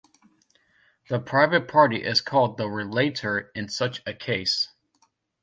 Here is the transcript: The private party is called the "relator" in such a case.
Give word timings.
The 1.09 1.19
private 1.19 1.67
party 1.67 1.97
is 2.03 2.21
called 2.21 2.57
the 2.57 2.67
"relator" 2.67 3.51
in 3.53 3.69
such 3.69 4.01
a 4.07 4.15
case. 4.15 4.69